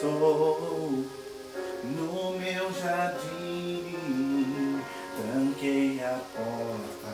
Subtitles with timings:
[0.00, 1.04] estou
[1.84, 3.84] no meu jardim,
[5.14, 7.12] tranquei a porta,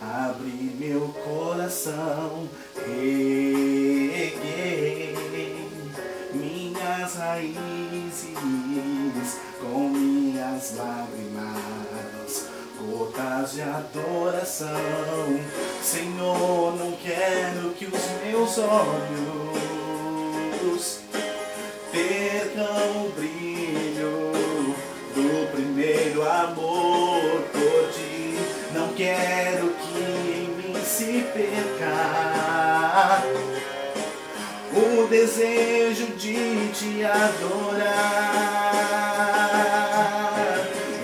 [0.00, 3.54] abri meu coração, reguei
[6.34, 8.34] minhas raízes
[9.60, 12.48] com minhas lágrimas,
[12.80, 14.68] gotas de adoração.
[15.80, 19.21] Senhor, não quero que os meus olhos
[34.74, 37.92] o desejo de te adorar.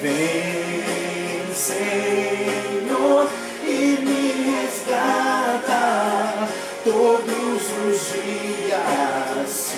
[0.00, 3.28] Vem, Senhor,
[3.62, 6.48] e me resgata
[6.84, 9.74] todos os dias.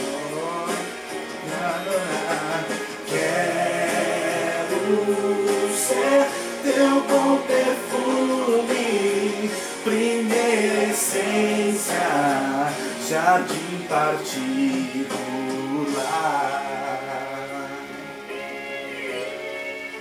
[3.08, 4.86] Quero
[5.74, 6.26] ser
[6.62, 7.15] teu
[13.26, 15.08] jardim particular.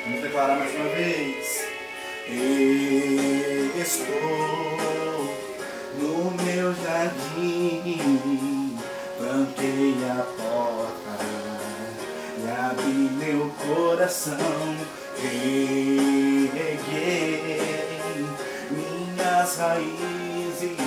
[0.06, 1.66] Vamos declarar mais uma vez.
[3.82, 4.06] Estou
[5.98, 8.78] no meu jardim,
[9.18, 11.18] plantei a porta
[12.38, 14.38] e abri meu coração,
[15.18, 16.52] reguei
[18.70, 20.78] minhas raízes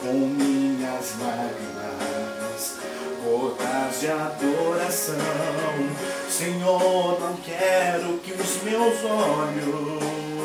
[0.00, 0.45] com
[1.14, 2.76] minhas
[3.24, 5.16] gotas de adoração.
[6.28, 10.36] Senhor, não quero que os meus olhos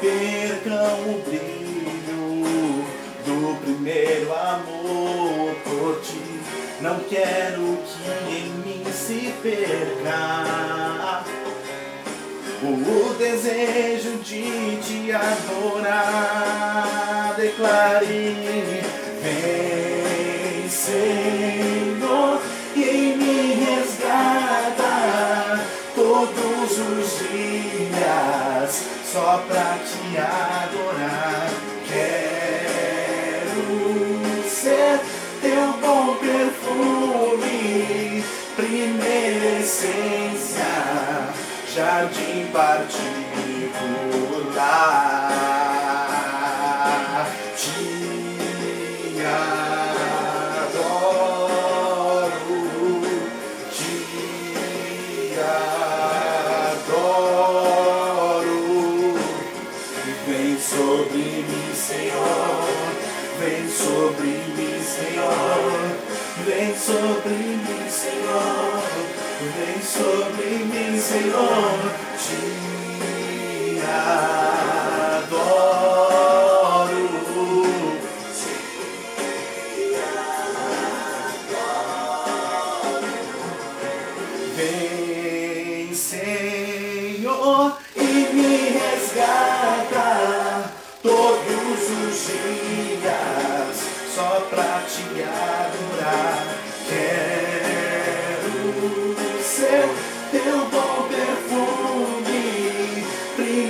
[0.00, 2.84] percam o brilho
[3.24, 6.40] do primeiro amor por ti.
[6.80, 11.22] Não quero que em mim se perca
[12.64, 16.41] o desejo de te adorar.
[17.52, 18.80] Declare,
[19.22, 22.40] vem, Senhor,
[22.74, 24.94] e mim resgata
[25.94, 28.72] todos os dias
[29.04, 31.50] só pra te adorar.
[31.88, 33.68] Quero
[34.48, 34.98] ser
[35.42, 37.44] teu bom perfume,
[38.56, 40.72] primeira essência,
[41.74, 43.32] jardim particular.
[69.92, 72.02] Sobre mim, Senhor.
[73.74, 74.31] Vem